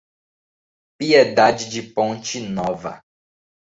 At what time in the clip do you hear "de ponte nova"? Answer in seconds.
1.69-3.03